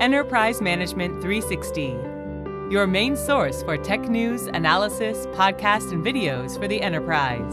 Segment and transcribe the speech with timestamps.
[0.00, 1.88] Enterprise Management 360,
[2.72, 7.52] your main source for tech news, analysis, podcasts, and videos for the enterprise.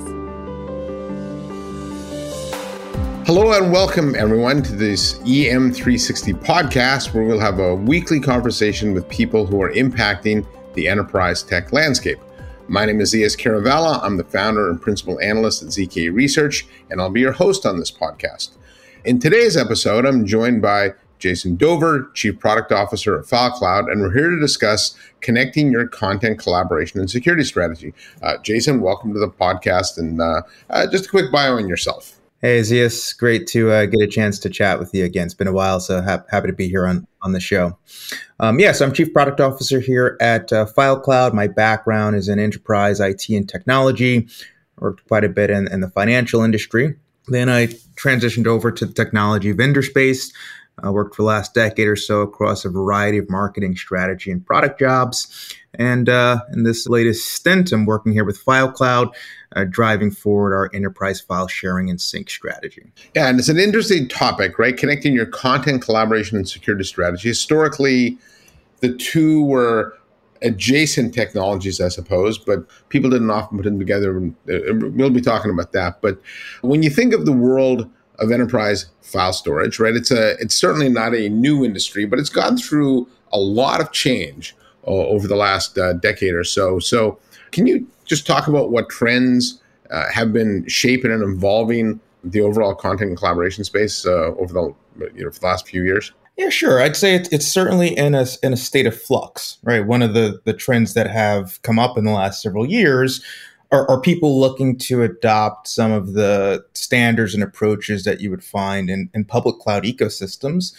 [3.27, 9.09] Hello and welcome everyone to this EM360 podcast where we'll have a weekly conversation with
[9.09, 12.19] people who are impacting the enterprise tech landscape.
[12.69, 14.01] My name is Zeus Kerravala.
[14.01, 17.77] I'm the founder and principal analyst at ZK Research, and I'll be your host on
[17.77, 18.51] this podcast.
[19.03, 24.13] In today's episode, I'm joined by Jason Dover, Chief Product Officer at FileCloud, and we're
[24.13, 27.93] here to discuss connecting your content collaboration and security strategy.
[28.21, 32.17] Uh, Jason, welcome to the podcast, and uh, uh, just a quick bio on yourself.
[32.39, 35.25] Hey, Zeus, great to uh, get a chance to chat with you again.
[35.25, 37.75] It's been a while, so ha- happy to be here on, on the show.
[38.39, 41.33] Um, yeah, so I'm Chief Product Officer here at uh, FileCloud.
[41.33, 44.27] My background is in enterprise IT and technology.
[44.77, 46.95] Worked quite a bit in, in the financial industry.
[47.27, 50.31] Then I transitioned over to the technology vendor space.
[50.83, 54.45] I worked for the last decade or so across a variety of marketing strategy and
[54.45, 55.55] product jobs.
[55.73, 59.13] And uh, in this latest stint, I'm working here with FileCloud,
[59.55, 62.91] uh, driving forward our enterprise file sharing and sync strategy.
[63.15, 64.75] Yeah, and it's an interesting topic, right?
[64.75, 67.27] Connecting your content collaboration and security strategy.
[67.27, 68.17] Historically,
[68.79, 69.97] the two were
[70.41, 74.17] adjacent technologies, I suppose, but people didn't often put them together.
[74.47, 76.01] Uh, we'll be talking about that.
[76.01, 76.21] But
[76.61, 77.89] when you think of the world
[78.19, 79.95] of enterprise file storage, right?
[79.95, 83.91] It's a it's certainly not a new industry, but it's gone through a lot of
[83.91, 86.79] change uh, over the last uh, decade or so.
[86.79, 87.19] So,
[87.51, 92.75] can you just talk about what trends uh, have been shaping and evolving the overall
[92.75, 94.73] content and collaboration space uh, over the
[95.15, 96.11] you know for the last few years?
[96.37, 96.79] Yeah, sure.
[96.79, 99.85] I'd say it's, it's certainly in a in a state of flux, right?
[99.85, 103.23] One of the the trends that have come up in the last several years
[103.71, 108.43] are, are, people looking to adopt some of the standards and approaches that you would
[108.43, 110.73] find in, in public cloud ecosystems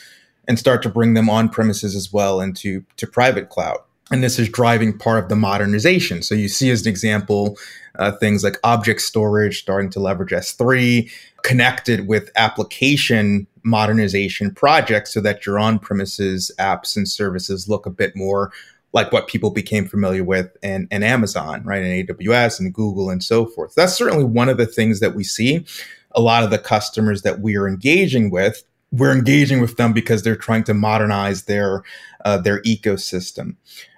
[0.46, 3.78] and start to bring them on premises as well into to private cloud?
[4.10, 6.22] And this is driving part of the modernization.
[6.22, 7.58] So you see, as an example,
[7.98, 11.10] uh, things like object storage starting to leverage S3,
[11.42, 17.90] connected with application modernization projects so that your on premises apps and services look a
[17.90, 18.50] bit more
[18.92, 21.82] like what people became familiar with in, in Amazon, right?
[21.82, 23.74] In AWS and Google and so forth.
[23.74, 25.66] That's certainly one of the things that we see.
[26.12, 30.22] A lot of the customers that we are engaging with, we're engaging with them because
[30.22, 31.82] they're trying to modernize their
[32.24, 33.56] uh, their ecosystem.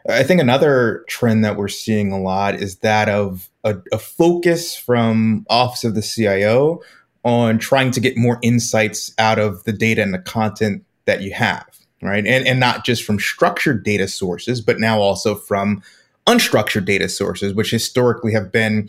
[0.08, 4.76] I think another trend that we're seeing a lot is that of a, a focus
[4.76, 6.80] from Office of the CIO
[7.24, 11.32] on trying to get more insights out of the data and the content that you
[11.32, 11.69] have
[12.02, 12.26] right?
[12.26, 15.82] And, and not just from structured data sources, but now also from
[16.26, 18.88] unstructured data sources, which historically have been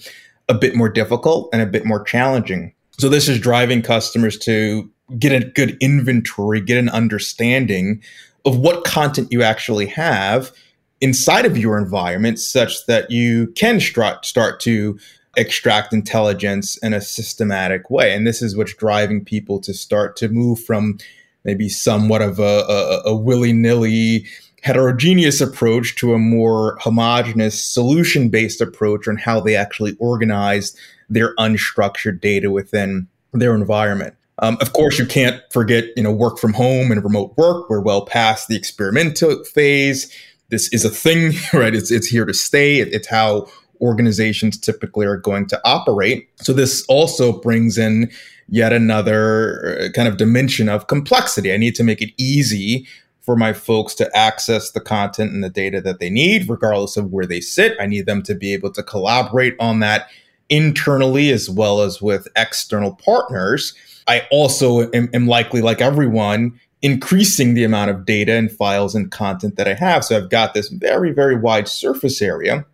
[0.50, 2.74] a bit more difficult and a bit more challenging.
[2.98, 8.02] So this is driving customers to get a good inventory, get an understanding
[8.46, 10.52] of what content you actually have
[11.00, 15.00] inside of your environment such that you can start start to
[15.38, 18.14] extract intelligence in a systematic way.
[18.14, 20.98] And this is what's driving people to start to move from
[21.44, 24.26] maybe somewhat of a, a, a willy nilly
[24.62, 30.76] heterogeneous approach to a more homogenous solution based approach on how they actually organize
[31.10, 34.16] their unstructured data within their environment.
[34.40, 37.70] Um, of course, you can't forget, you know, work from home and remote work.
[37.70, 40.12] We're well past the experimental phase.
[40.50, 41.76] This is a thing, right?
[41.76, 42.80] It's it's here to stay.
[42.80, 43.48] It, it's how
[43.82, 46.30] organizations typically are going to operate.
[46.38, 48.12] So this also brings in
[48.52, 51.52] yet another uh, kind of dimension of complexity.
[51.52, 52.86] I need to make it easy
[53.22, 57.12] for my folks to access the content and the data that they need, regardless of
[57.12, 57.78] where they sit.
[57.80, 60.10] I need them to be able to collaborate on that
[60.50, 63.74] internally as well as with external partners.
[64.08, 69.12] I also am, am likely, like everyone, increasing the amount of data and files and
[69.12, 70.04] content that I have.
[70.04, 72.66] So I've got this very, very wide surface area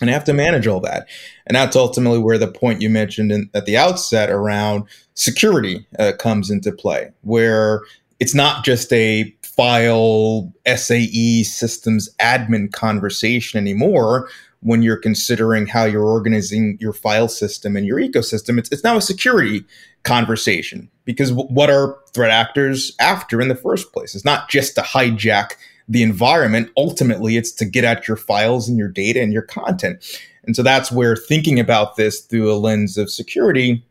[0.00, 1.08] and I have to manage all that.
[1.46, 6.12] And that's ultimately where the point you mentioned in, at the outset around security uh,
[6.18, 7.82] comes into play, where
[8.20, 14.28] it's not just a file SAE systems admin conversation anymore.
[14.60, 18.96] When you're considering how you're organizing your file system and your ecosystem, it's, it's now
[18.96, 19.64] a security
[20.02, 24.16] conversation because w- what are threat actors after in the first place?
[24.16, 25.52] It's not just to hijack
[25.88, 26.70] the environment.
[26.76, 30.04] Ultimately, it's to get at your files and your data and your content.
[30.44, 33.84] And so that's where thinking about this through a lens of security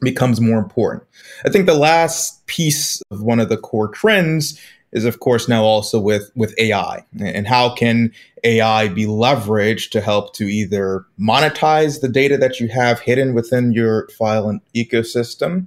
[0.00, 1.04] becomes more important.
[1.44, 4.60] I think the last piece of one of the core trends
[4.92, 8.12] is of course now also with with AI and how can
[8.44, 13.72] AI be leveraged to help to either monetize the data that you have hidden within
[13.72, 15.66] your file and ecosystem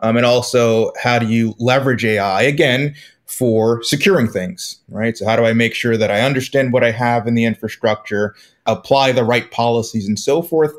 [0.00, 2.94] um, and also how do you leverage AI again
[3.28, 5.16] for securing things, right?
[5.16, 8.34] So, how do I make sure that I understand what I have in the infrastructure,
[8.66, 10.72] apply the right policies, and so forth?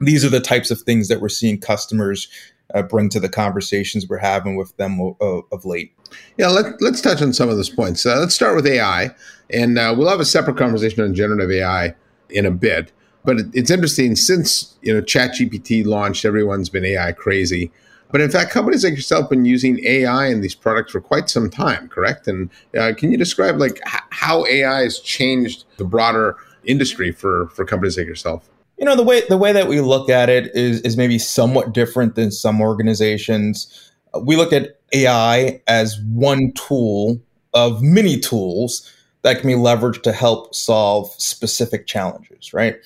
[0.00, 2.28] These are the types of things that we're seeing customers
[2.74, 5.92] uh, bring to the conversations we're having with them of, of late.
[6.36, 8.04] Yeah, let, us touch on some of those points.
[8.04, 9.10] Uh, let's start with AI,
[9.50, 11.94] and uh, we'll have a separate conversation on generative AI
[12.30, 12.92] in a bit.
[13.24, 17.72] But it, it's interesting since you know ChatGPT launched, everyone's been AI crazy.
[18.10, 21.28] But in fact, companies like yourself have been using AI in these products for quite
[21.28, 22.26] some time, correct?
[22.26, 27.48] And uh, can you describe like h- how AI has changed the broader industry for
[27.48, 28.48] for companies like yourself?
[28.78, 31.72] You know, the way the way that we look at it is is maybe somewhat
[31.72, 33.92] different than some organizations.
[34.22, 37.20] We look at AI as one tool
[37.52, 38.90] of many tools
[39.22, 42.76] that can be leveraged to help solve specific challenges, right?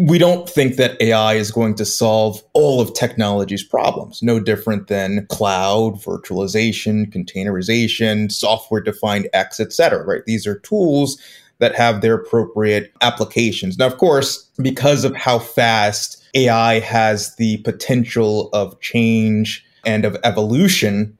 [0.00, 4.22] We don't think that AI is going to solve all of technology's problems.
[4.22, 10.04] No different than cloud, virtualization, containerization, software defined X, etc.
[10.04, 10.24] Right?
[10.26, 11.18] These are tools
[11.58, 13.78] that have their appropriate applications.
[13.78, 20.16] Now, of course, because of how fast AI has the potential of change and of
[20.22, 21.18] evolution,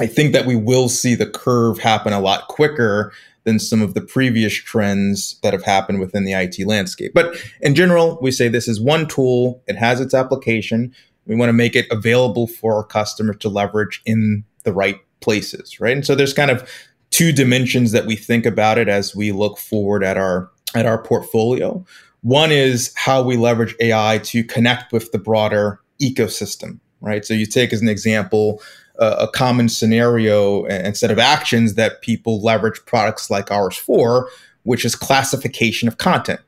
[0.00, 3.12] I think that we will see the curve happen a lot quicker
[3.46, 7.12] than some of the previous trends that have happened within the IT landscape.
[7.14, 10.92] But in general, we say this is one tool, it has its application.
[11.26, 15.80] We want to make it available for our customers to leverage in the right places,
[15.80, 15.96] right?
[15.96, 16.68] And so there's kind of
[17.10, 21.00] two dimensions that we think about it as we look forward at our at our
[21.00, 21.84] portfolio.
[22.22, 27.24] One is how we leverage AI to connect with the broader ecosystem, right?
[27.24, 28.60] So you take as an example
[28.98, 34.28] a, common scenario and set of actions that people leverage products like ours for,
[34.62, 36.40] which is classification of content.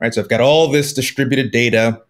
[0.00, 0.12] Right.
[0.12, 2.02] So I've got all this distributed data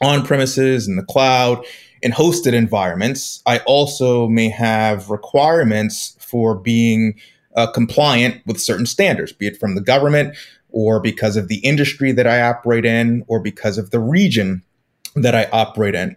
[0.00, 1.64] on premises in the cloud
[2.02, 3.42] in hosted environments.
[3.46, 7.18] I also may have requirements for being
[7.56, 10.36] uh, compliant with certain standards, be it from the government
[10.74, 14.62] or because of the industry that I operate in or because of the region
[15.16, 16.16] that I operate in.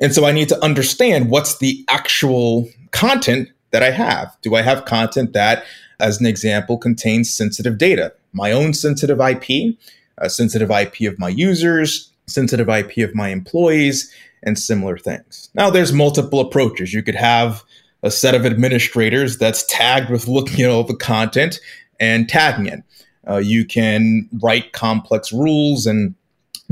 [0.00, 4.36] And so I need to understand what's the actual content that I have.
[4.42, 5.64] Do I have content that,
[6.00, 9.76] as an example, contains sensitive data, my own sensitive IP,
[10.18, 14.12] a sensitive IP of my users, sensitive IP of my employees,
[14.42, 15.50] and similar things.
[15.54, 16.94] Now, there's multiple approaches.
[16.94, 17.64] You could have
[18.02, 21.58] a set of administrators that's tagged with looking at all the content
[21.98, 22.82] and tagging it.
[23.28, 26.14] Uh, you can write complex rules and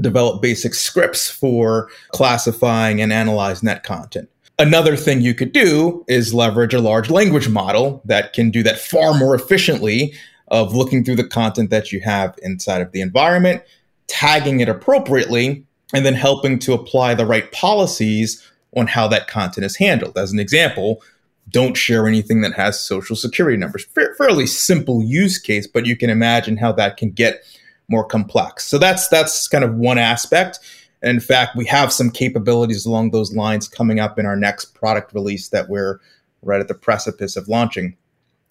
[0.01, 4.29] develop basic scripts for classifying and analyzing that content.
[4.59, 8.79] Another thing you could do is leverage a large language model that can do that
[8.79, 10.15] far more efficiently
[10.49, 13.63] of looking through the content that you have inside of the environment,
[14.07, 18.43] tagging it appropriately, and then helping to apply the right policies
[18.77, 20.17] on how that content is handled.
[20.17, 21.03] As an example,
[21.51, 23.87] don't share anything that has social security numbers.
[24.19, 27.45] fairly simple use case, but you can imagine how that can get
[27.89, 28.67] more complex.
[28.67, 30.59] So that's that's kind of one aspect.
[31.03, 35.13] in fact, we have some capabilities along those lines coming up in our next product
[35.15, 36.01] release that we're
[36.43, 37.97] right at the precipice of launching.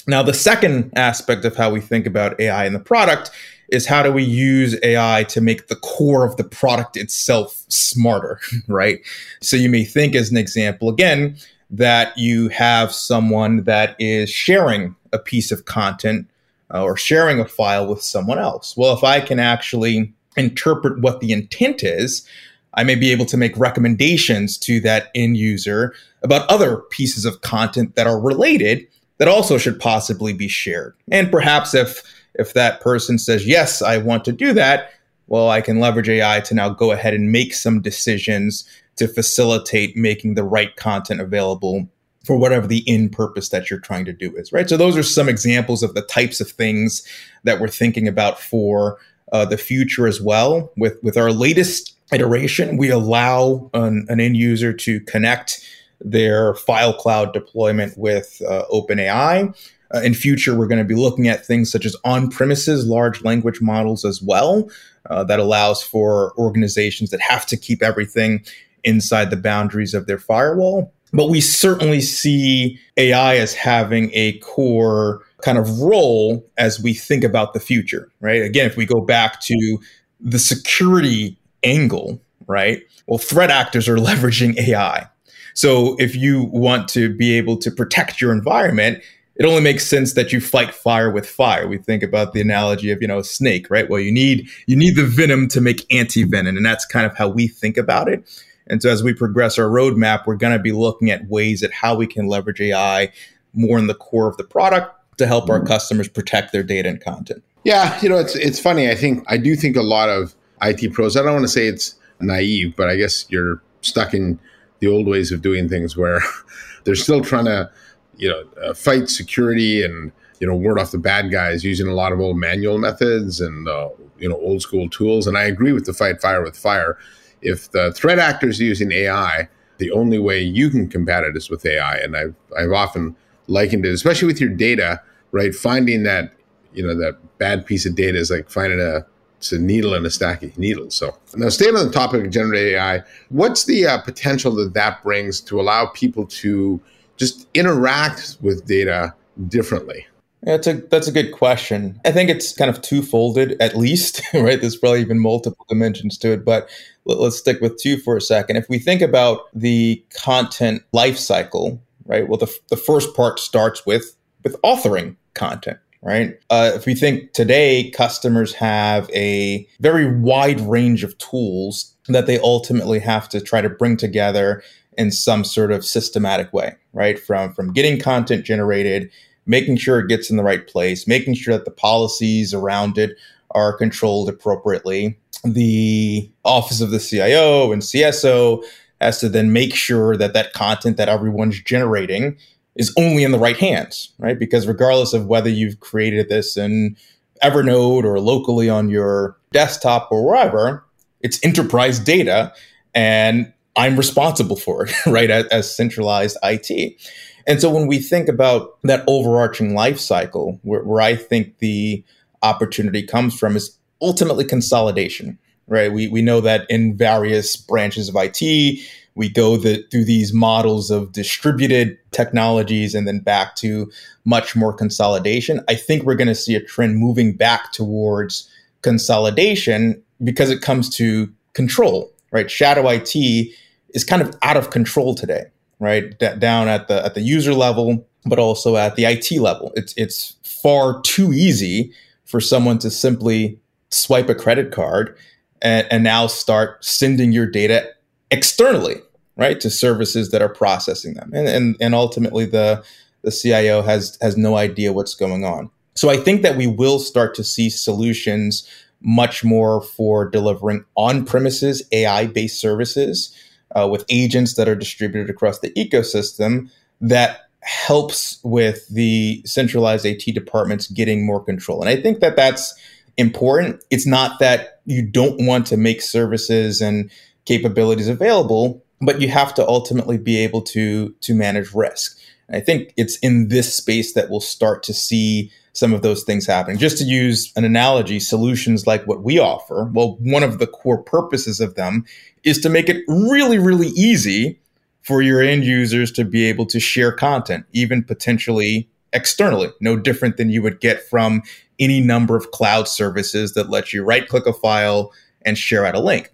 [0.08, 3.32] Now, the second aspect of how we think about AI in the product
[3.70, 8.40] is how do we use AI to make the core of the product itself smarter,
[8.68, 9.00] right?
[9.42, 11.38] So you may think, as an example, again,
[11.70, 16.30] that you have someone that is sharing a piece of content
[16.74, 18.76] uh, or sharing a file with someone else.
[18.76, 22.28] Well, if I can actually interpret what the intent is,
[22.74, 27.42] I may be able to make recommendations to that end user about other pieces of
[27.42, 28.88] content that are related
[29.20, 30.96] that also should possibly be shared.
[31.12, 32.02] And perhaps if
[32.36, 34.90] if that person says yes, I want to do that,
[35.28, 39.96] well, I can leverage AI to now go ahead and make some decisions to facilitate
[39.96, 41.88] making the right content available
[42.24, 44.70] for whatever the end purpose that you're trying to do is, right?
[44.70, 47.06] So those are some examples of the types of things
[47.44, 48.98] that we're thinking about for
[49.32, 50.72] uh, the future as well.
[50.78, 55.60] With with our latest iteration, we allow an, an end user to connect
[56.00, 59.56] their FileCloud deployment with uh, OpenAI.
[59.94, 63.62] Uh, in future, we're going to be looking at things such as on-premises large language
[63.62, 64.70] models as well.
[65.10, 68.44] Uh, that allows for organizations that have to keep everything
[68.86, 75.22] inside the boundaries of their firewall but we certainly see AI as having a core
[75.42, 78.42] kind of role as we think about the future, right?
[78.42, 79.78] Again, if we go back to
[80.20, 82.82] the security angle, right?
[83.06, 85.08] Well, threat actors are leveraging AI.
[85.54, 89.04] So if you want to be able to protect your environment,
[89.36, 91.68] it only makes sense that you fight fire with fire.
[91.68, 93.90] We think about the analogy of, you know, a snake, right?
[93.90, 97.30] Well, you need you need the venom to make anti-venom, and that's kind of how
[97.30, 98.24] we think about it.
[98.68, 101.72] And so as we progress our roadmap, we're going to be looking at ways at
[101.74, 103.12] how we can leverage AI
[103.54, 107.02] more in the core of the product to help our customers protect their data and
[107.02, 107.44] content.
[107.64, 108.90] Yeah, you know, it's it's funny.
[108.90, 111.16] I think I do think a lot of IT pros.
[111.16, 114.40] I don't want to say it's naive, but I guess you're stuck in
[114.80, 116.20] the old ways of doing things where
[116.84, 117.72] they're still trying to,
[118.18, 121.94] you know, uh, fight security and you know ward off the bad guys using a
[121.94, 123.90] lot of old manual methods and uh,
[124.20, 125.26] you know old school tools.
[125.26, 126.98] And I agree with the fight fire with fire.
[127.44, 129.48] If the threat actors using AI,
[129.78, 131.98] the only way you can combat it is with AI.
[131.98, 133.16] And I've I've often
[133.48, 135.54] likened it, especially with your data, right?
[135.54, 136.34] Finding that
[136.74, 139.06] you know that bad piece of data is like finding a
[139.38, 140.96] it's a needle in a stack of needles.
[140.96, 145.04] So now, staying on the topic of generative AI, what's the uh, potential that that
[145.04, 146.80] brings to allow people to
[147.18, 149.14] just interact with data
[149.50, 150.08] differently?
[150.46, 152.00] That's a that's a good question.
[152.06, 154.60] I think it's kind of two-folded at least, right?
[154.60, 156.70] There's probably even multiple dimensions to it, but
[157.06, 158.58] let's stick with two for a second.
[158.58, 162.28] If we think about the content lifecycle, right?
[162.28, 166.38] Well, the, the first part starts with with authoring content, right?
[166.50, 172.38] Uh, if we think today, customers have a very wide range of tools that they
[172.40, 174.62] ultimately have to try to bring together
[174.98, 177.18] in some sort of systematic way, right?
[177.18, 179.10] From from getting content generated,
[179.46, 183.18] making sure it gets in the right place, making sure that the policies around it
[183.52, 185.18] are controlled appropriately.
[185.44, 188.64] The office of the CIO and CSO
[189.02, 192.38] has to then make sure that that content that everyone's generating
[192.76, 194.40] is only in the right hands, right?
[194.40, 196.96] Because regardless of whether you've created this in
[197.44, 200.86] Evernote or locally on your desktop or wherever,
[201.22, 202.54] it's enterprise data
[202.96, 205.30] and I'm responsible for it, right?
[205.30, 207.00] As, as, centralized IT.
[207.46, 212.04] And so when we think about that overarching life cycle, where, where I think the
[212.42, 215.92] opportunity comes from is ultimately consolidation, right?
[215.92, 218.80] We, we know that in various branches of IT,
[219.16, 223.92] we go the, through these models of distributed technologies and then back to
[224.26, 225.62] much more consolidation.
[225.68, 228.50] I think we're going to see a trend moving back towards
[228.82, 232.50] consolidation because it comes to control, right?
[232.50, 235.46] Shadow IT is kind of out of control today,
[235.84, 236.18] right?
[236.18, 239.72] D- down at the at the user level, but also at the IT level.
[239.76, 241.94] It's it's far too easy
[242.26, 243.60] for someone to simply
[243.90, 245.16] swipe a credit card
[245.62, 247.88] and, and now start sending your data
[248.32, 248.96] externally,
[249.38, 251.32] right, to services that are processing them.
[251.34, 252.84] And and, and ultimately the
[253.24, 255.70] the CIO has has no idea what's going on.
[255.96, 258.68] So I think that we will start to see solutions
[259.02, 263.36] much more for delivering on-premises AI-based services
[263.74, 266.70] uh, with agents that are distributed across the ecosystem
[267.02, 271.82] that helps with the centralized IT departments getting more control.
[271.82, 272.74] And I think that that's
[273.18, 273.84] important.
[273.90, 277.10] It's not that you don't want to make services and
[277.46, 282.18] capabilities available, but you have to ultimately be able to to manage risk.
[282.48, 286.24] And I think it's in this space that we'll start to see some of those
[286.24, 286.78] things happening.
[286.78, 291.02] Just to use an analogy, solutions like what we offer, well, one of the core
[291.02, 292.06] purposes of them
[292.44, 294.60] is to make it really, really easy
[295.02, 300.38] for your end users to be able to share content, even potentially externally, no different
[300.38, 301.42] than you would get from
[301.80, 305.12] any number of cloud services that let you right click a file
[305.44, 306.32] and share out a link.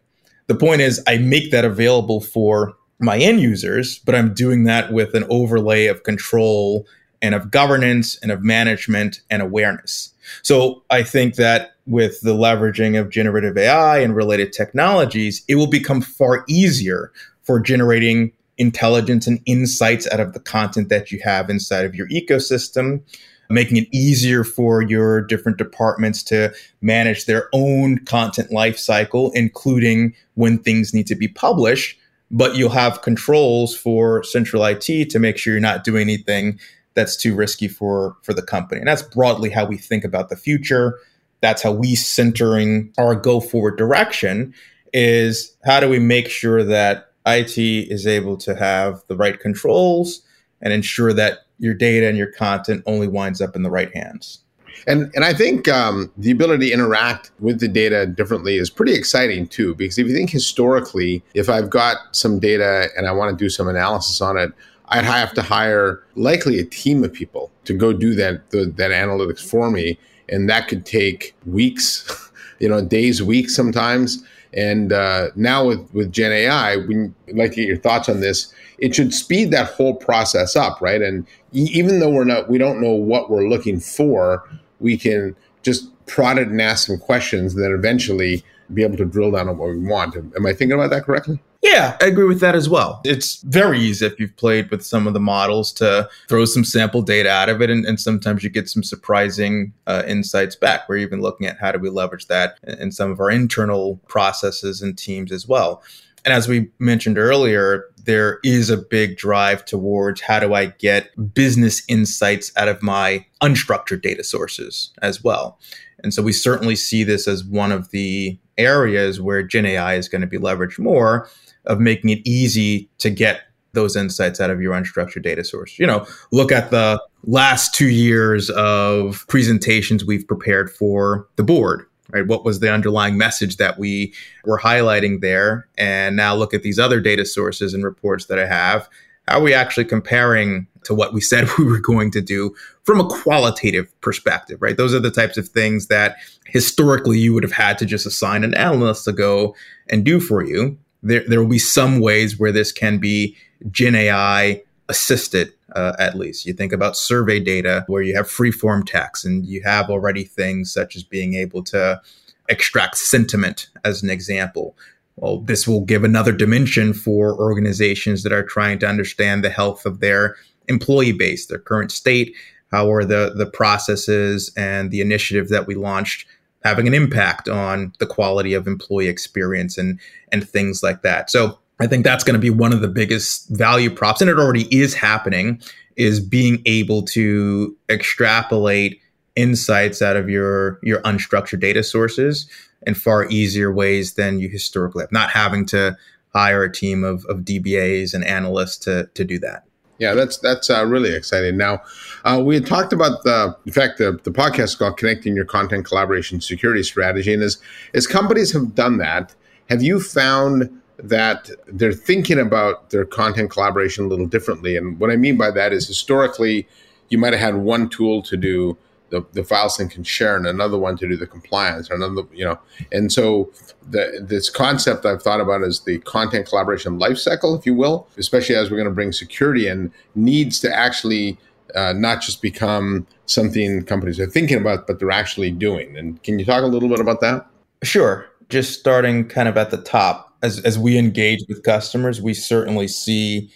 [0.47, 4.91] The point is, I make that available for my end users, but I'm doing that
[4.91, 6.85] with an overlay of control
[7.21, 10.13] and of governance and of management and awareness.
[10.41, 15.67] So I think that with the leveraging of generative AI and related technologies, it will
[15.67, 17.11] become far easier
[17.43, 22.07] for generating intelligence and insights out of the content that you have inside of your
[22.09, 23.01] ecosystem
[23.49, 30.59] making it easier for your different departments to manage their own content lifecycle, including when
[30.59, 31.97] things need to be published.
[32.31, 36.59] But you'll have controls for central IT to make sure you're not doing anything
[36.93, 38.79] that's too risky for for the company.
[38.79, 40.99] And that's broadly how we think about the future.
[41.41, 44.53] That's how we centering our go forward direction
[44.91, 50.21] is how do we make sure that IT is able to have the right controls
[50.61, 54.39] and ensure that your data and your content only winds up in the right hands.
[54.87, 58.93] And and I think um, the ability to interact with the data differently is pretty
[58.93, 59.75] exciting too.
[59.75, 63.49] Because if you think historically, if I've got some data and I want to do
[63.49, 64.51] some analysis on it,
[64.89, 68.91] I'd have to hire likely a team of people to go do that the, that
[68.91, 74.23] analytics for me, and that could take weeks, you know, days, weeks sometimes.
[74.53, 78.53] And uh, now with with Gen AI, we'd like to get your thoughts on this
[78.81, 81.01] it should speed that whole process up, right?
[81.01, 84.47] And even though we're not, we don't know what we're looking for,
[84.79, 88.43] we can just prod it and ask some questions, and then eventually
[88.73, 90.15] be able to drill down on what we want.
[90.15, 91.39] Am I thinking about that correctly?
[91.61, 93.01] Yeah, I agree with that as well.
[93.03, 97.01] It's very easy if you've played with some of the models to throw some sample
[97.01, 100.87] data out of it, and, and sometimes you get some surprising uh, insights back.
[100.87, 104.81] We're even looking at how do we leverage that in some of our internal processes
[104.81, 105.83] and teams as well.
[106.23, 111.09] And as we mentioned earlier, there is a big drive towards how do I get
[111.33, 115.59] business insights out of my unstructured data sources as well.
[116.03, 120.07] And so we certainly see this as one of the areas where Gen AI is
[120.07, 121.29] going to be leveraged more
[121.65, 123.41] of making it easy to get
[123.73, 125.77] those insights out of your unstructured data source.
[125.77, 131.85] You know, look at the last two years of presentations we've prepared for the board,
[132.09, 132.25] right?
[132.25, 134.13] What was the underlying message that we
[134.45, 135.67] were highlighting there?
[135.77, 138.89] And now look at these other data sources and reports that I have.
[139.27, 142.99] How are we actually comparing to what we said we were going to do from
[142.99, 144.77] a qualitative perspective, right?
[144.77, 146.15] Those are the types of things that
[146.47, 149.55] historically you would have had to just assign an analyst to go
[149.89, 150.77] and do for you.
[151.01, 153.35] There, there will be some ways where this can be
[153.71, 156.45] Gen AI assisted, uh, at least.
[156.45, 160.23] You think about survey data where you have free form text and you have already
[160.23, 162.01] things such as being able to
[162.49, 164.75] extract sentiment, as an example.
[165.15, 169.85] Well, this will give another dimension for organizations that are trying to understand the health
[169.85, 170.37] of their
[170.67, 172.35] employee base, their current state,
[172.71, 176.27] how are the the processes and the initiative that we launched
[176.63, 179.99] having an impact on the quality of employee experience and
[180.31, 181.29] and things like that.
[181.29, 184.37] So I think that's going to be one of the biggest value props, and it
[184.37, 185.61] already is happening,
[185.95, 188.99] is being able to extrapolate
[189.35, 192.49] insights out of your your unstructured data sources
[192.85, 195.97] in far easier ways than you historically have, not having to
[196.33, 199.63] hire a team of, of DBAs and analysts to, to do that.
[199.99, 201.57] Yeah, that's that's uh, really exciting.
[201.57, 201.81] Now,
[202.23, 205.45] uh, we had talked about the, in fact, the, the podcast is called "Connecting Your
[205.45, 207.61] Content Collaboration Security Strategy," and as
[207.93, 209.35] as companies have done that,
[209.69, 214.77] have you found that they're thinking about their content collaboration a little differently?
[214.77, 216.67] And what I mean by that is, historically,
[217.09, 218.77] you might have had one tool to do
[219.09, 222.45] the, the file sync and share and another one to do the compliance another you
[222.45, 222.59] know.
[222.91, 223.51] And so
[223.89, 228.55] the, this concept i've thought about is the content collaboration lifecycle if you will especially
[228.55, 231.37] as we're going to bring security in needs to actually
[231.75, 235.95] uh, not just become something companies are thinking about but they're actually doing.
[235.97, 237.45] And can you talk a little bit about that?
[237.83, 238.27] Sure.
[238.49, 242.87] Just starting kind of at the top as, as we engage with customers we certainly
[242.87, 243.51] see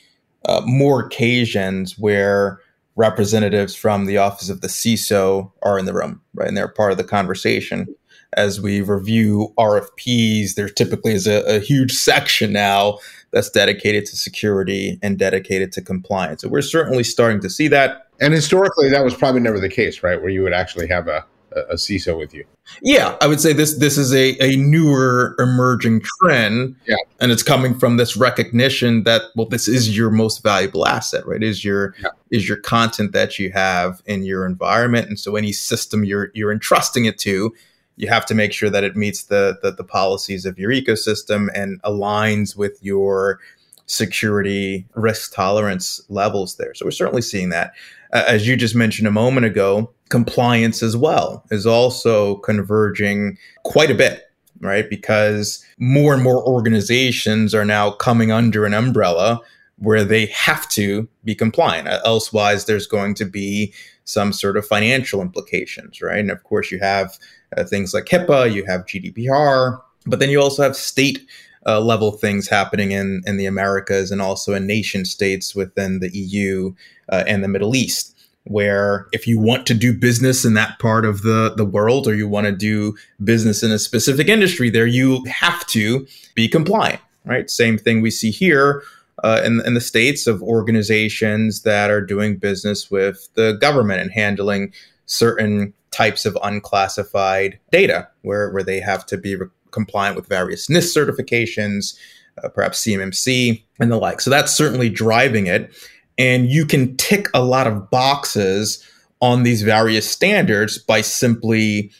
[0.45, 2.59] uh, more occasions where
[2.95, 6.47] representatives from the office of the CISO are in the room, right?
[6.47, 7.87] And they're part of the conversation.
[8.35, 12.99] As we review RFPs, there typically is a, a huge section now
[13.31, 16.41] that's dedicated to security and dedicated to compliance.
[16.41, 18.07] So we're certainly starting to see that.
[18.19, 20.19] And historically, that was probably never the case, right?
[20.21, 21.25] Where you would actually have a
[21.69, 22.45] a CISO with you.
[22.81, 26.75] Yeah, I would say this this is a, a newer emerging trend.
[26.87, 26.95] Yeah.
[27.19, 31.43] And it's coming from this recognition that well, this is your most valuable asset, right?
[31.43, 32.09] Is your yeah.
[32.31, 35.07] is your content that you have in your environment.
[35.07, 37.53] And so any system you're you're entrusting it to,
[37.95, 41.47] you have to make sure that it meets the the, the policies of your ecosystem
[41.53, 43.39] and aligns with your
[43.85, 46.73] security risk tolerance levels there.
[46.73, 47.73] So we're certainly seeing that.
[48.13, 53.89] Uh, as you just mentioned a moment ago, compliance as well is also converging quite
[53.89, 54.89] a bit, right?
[54.89, 59.41] Because more and more organizations are now coming under an umbrella
[59.77, 61.87] where they have to be compliant.
[62.05, 63.73] Elsewise, there's going to be
[64.05, 66.19] some sort of financial implications, right?
[66.19, 67.17] And of course, you have
[67.57, 71.25] uh, things like HIPAA, you have GDPR, but then you also have state
[71.65, 76.09] uh, level things happening in, in the Americas and also in nation states within the
[76.15, 76.73] EU
[77.09, 78.13] uh, and the Middle East
[78.45, 82.15] where if you want to do business in that part of the, the world or
[82.15, 86.99] you want to do business in a specific industry there, you have to be compliant,
[87.25, 87.49] right?
[87.49, 88.83] Same thing we see here
[89.23, 94.11] uh, in, in the states of organizations that are doing business with the government and
[94.11, 94.73] handling
[95.05, 100.67] certain types of unclassified data where, where they have to be re- compliant with various
[100.67, 101.97] NIST certifications,
[102.43, 104.21] uh, perhaps CMMC and the like.
[104.21, 105.71] So that's certainly driving it
[106.17, 108.87] and you can tick a lot of boxes
[109.21, 111.91] on these various standards by simply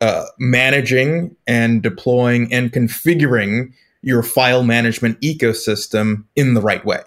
[0.00, 7.00] uh, managing and deploying and configuring your file management ecosystem in the right way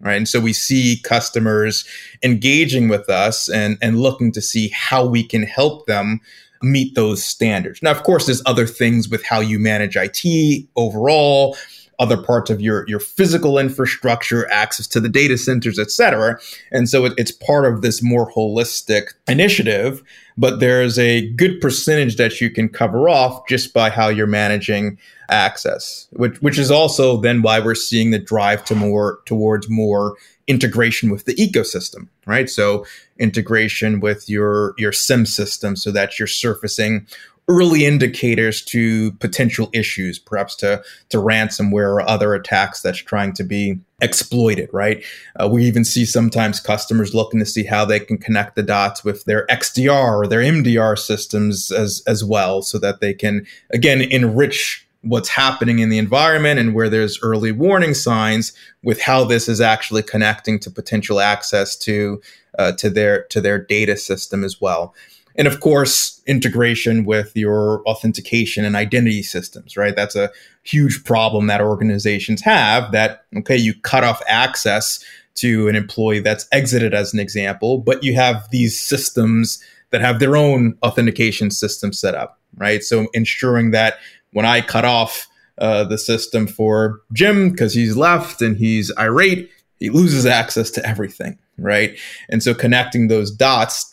[0.00, 1.86] right and so we see customers
[2.22, 6.20] engaging with us and and looking to see how we can help them
[6.62, 11.56] meet those standards now of course there's other things with how you manage IT overall
[12.02, 16.38] other parts of your your physical infrastructure, access to the data centers, et cetera.
[16.72, 20.02] And so it, it's part of this more holistic initiative.
[20.36, 24.98] But there's a good percentage that you can cover off just by how you're managing
[25.28, 30.16] access, which which is also then why we're seeing the drive to more towards more
[30.46, 32.48] integration with the ecosystem, right?
[32.50, 32.84] So
[33.18, 37.06] integration with your your SIEM system so that you're surfacing
[37.48, 43.42] early indicators to potential issues, perhaps to, to ransomware or other attacks that's trying to
[43.42, 45.04] be exploited, right?
[45.40, 49.04] Uh, we even see sometimes customers looking to see how they can connect the dots
[49.04, 54.00] with their XDR or their MDR systems as, as well, so that they can, again,
[54.00, 59.48] enrich what's happening in the environment and where there's early warning signs with how this
[59.48, 62.20] is actually connecting to potential access to
[62.58, 64.94] uh, to their to their data system as well.
[65.34, 69.96] And of course integration with your authentication and identity systems right?
[69.96, 70.30] That's a
[70.62, 76.46] huge problem that organizations have that okay you cut off access to an employee that's
[76.52, 81.92] exited as an example but you have these systems that have their own authentication system
[81.92, 82.82] set up right?
[82.82, 83.98] So ensuring that
[84.32, 85.26] when i cut off
[85.58, 90.84] uh, the system for jim because he's left and he's irate he loses access to
[90.86, 93.92] everything right and so connecting those dots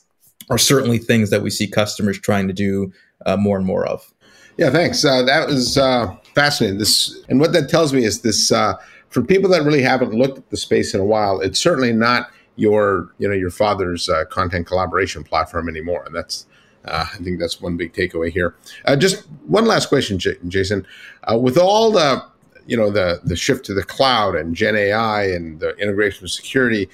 [0.49, 2.91] are certainly things that we see customers trying to do
[3.25, 4.13] uh, more and more of.
[4.57, 5.05] Yeah, thanks.
[5.05, 6.79] Uh, that was uh, fascinating.
[6.79, 8.73] This and what that tells me is this: uh,
[9.09, 12.29] for people that really haven't looked at the space in a while, it's certainly not
[12.57, 16.45] your you know your father's uh, content collaboration platform anymore, and that's.
[16.85, 18.55] Uh, I think that's one big takeaway here.
[18.85, 20.85] Uh, just one last question, Jason.
[21.23, 22.23] Uh, with all the
[22.67, 26.31] you know the the shift to the cloud and Gen AI and the integration of
[26.31, 26.89] security,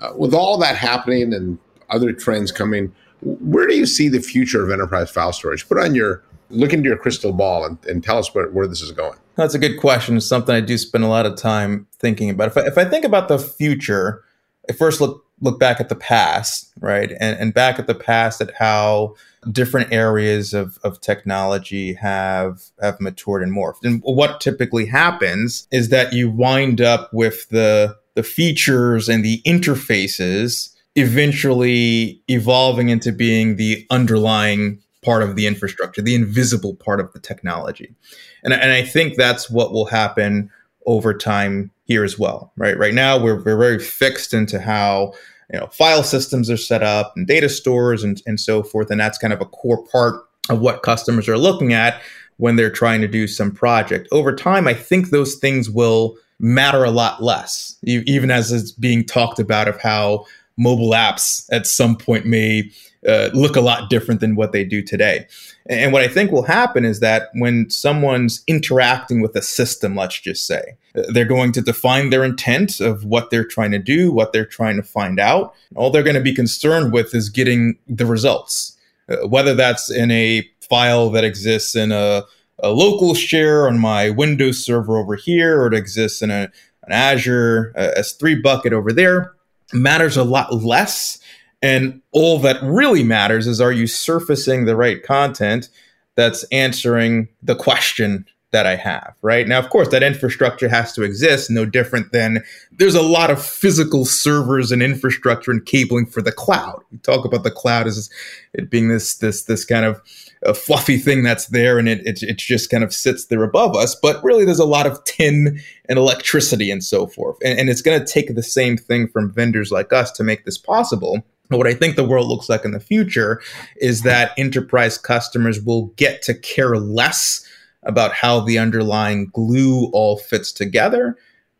[0.00, 1.58] uh, with all that happening and
[1.90, 2.94] other trends coming.
[3.20, 5.68] Where do you see the future of enterprise file storage?
[5.68, 8.80] Put on your look into your crystal ball and, and tell us where, where this
[8.80, 9.18] is going.
[9.34, 10.16] That's a good question.
[10.16, 12.48] It's something I do spend a lot of time thinking about.
[12.48, 14.24] If I, if I think about the future,
[14.68, 17.12] I first look look back at the past, right?
[17.20, 19.14] And, and back at the past at how
[19.50, 23.84] different areas of, of technology have have matured and morphed.
[23.84, 29.40] And what typically happens is that you wind up with the the features and the
[29.46, 37.12] interfaces eventually evolving into being the underlying part of the infrastructure, the invisible part of
[37.12, 37.94] the technology.
[38.42, 40.50] And, and I think that's what will happen
[40.88, 42.76] over time here as well, right?
[42.76, 45.12] Right now, we're, we're very fixed into how
[45.52, 48.90] you know file systems are set up and data stores and, and so forth.
[48.90, 52.00] And that's kind of a core part of what customers are looking at
[52.38, 54.08] when they're trying to do some project.
[54.10, 59.04] Over time, I think those things will matter a lot less, even as it's being
[59.04, 60.24] talked about of how
[60.56, 62.70] mobile apps at some point may
[63.08, 65.26] uh, look a lot different than what they do today.
[65.66, 70.20] And what I think will happen is that when someone's interacting with a system, let's
[70.20, 74.32] just say, they're going to define their intent of what they're trying to do, what
[74.32, 75.54] they're trying to find out.
[75.74, 78.76] All they're going to be concerned with is getting the results,
[79.08, 82.24] uh, whether that's in a file that exists in a,
[82.58, 86.50] a local share on my Windows server over here, or it exists in a,
[86.82, 89.34] an Azure uh, S3 bucket over there
[89.72, 91.18] matters a lot less.
[91.62, 95.68] And all that really matters is are you surfacing the right content
[96.14, 99.46] that's answering the question that I have, right?
[99.46, 102.42] Now, of course, that infrastructure has to exist, no different than
[102.72, 106.80] there's a lot of physical servers and infrastructure and cabling for the cloud.
[106.90, 108.08] We talk about the cloud as
[108.54, 110.00] it being this this this kind of
[110.44, 113.76] a fluffy thing that's there and it, it, it just kind of sits there above
[113.76, 113.94] us.
[113.94, 117.36] But really, there's a lot of tin and electricity and so forth.
[117.44, 120.46] And, and it's going to take the same thing from vendors like us to make
[120.46, 121.22] this possible.
[121.48, 123.40] What I think the world looks like in the future
[123.76, 127.46] is that enterprise customers will get to care less
[127.82, 131.16] about how the underlying glue all fits together.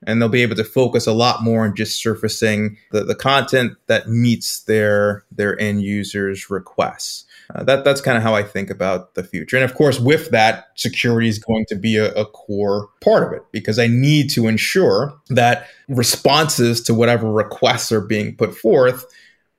[0.06, 3.72] And they'll be able to focus a lot more on just surfacing the, the content
[3.88, 7.24] that meets their their end users' requests.
[7.52, 9.56] Uh, that that's kind of how I think about the future.
[9.56, 13.32] And of course, with that, security is going to be a, a, core part of
[13.32, 19.06] it because I need to ensure that responses to whatever requests are being put forth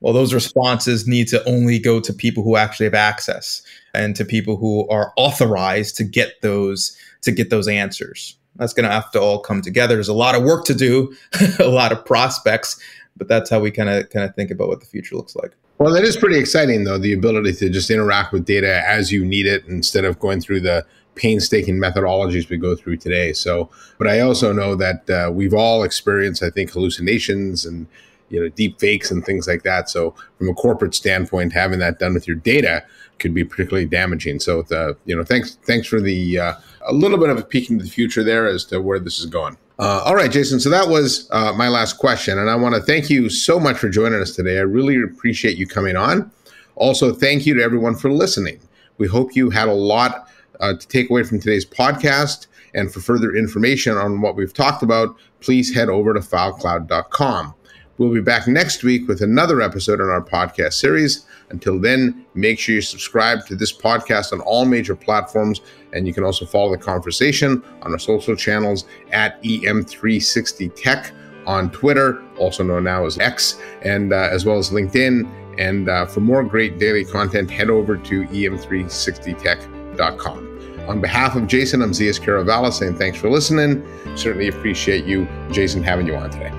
[0.00, 3.62] well, those responses need to only go to people who actually have access
[3.94, 8.36] and to people who are authorized to get those to get those answers.
[8.56, 9.94] That's going to have to all come together.
[9.94, 11.14] There's a lot of work to do,
[11.58, 12.80] a lot of prospects,
[13.16, 15.52] but that's how we kind of kind of think about what the future looks like.
[15.78, 19.24] Well, that is pretty exciting, though, the ability to just interact with data as you
[19.24, 20.84] need it instead of going through the
[21.14, 23.32] painstaking methodologies we go through today.
[23.32, 27.86] So, but I also know that uh, we've all experienced, I think, hallucinations and
[28.30, 29.90] you know deep fakes and things like that.
[29.90, 32.84] So from a corporate standpoint, having that done with your data
[33.18, 34.40] could be particularly damaging.
[34.40, 36.54] So the you know thanks thanks for the uh,
[36.86, 39.26] a little bit of a peek into the future there as to where this is
[39.26, 39.56] going.
[39.78, 40.60] Uh, all right, Jason.
[40.60, 43.78] So that was uh, my last question, and I want to thank you so much
[43.78, 44.58] for joining us today.
[44.58, 46.30] I really appreciate you coming on.
[46.76, 48.60] Also, thank you to everyone for listening.
[48.98, 50.28] We hope you had a lot
[50.60, 52.46] uh, to take away from today's podcast.
[52.74, 57.54] And for further information on what we've talked about, please head over to filecloud.com.
[58.00, 61.26] We'll be back next week with another episode in our podcast series.
[61.50, 65.60] Until then, make sure you subscribe to this podcast on all major platforms.
[65.92, 71.12] And you can also follow the conversation on our social channels at EM360Tech
[71.46, 75.60] on Twitter, also known now as X, and uh, as well as LinkedIn.
[75.60, 80.88] And uh, for more great daily content, head over to em360tech.com.
[80.88, 83.86] On behalf of Jason, I'm Zeus Kerravala saying thanks for listening.
[84.16, 86.50] Certainly appreciate you, Jason, having you on today.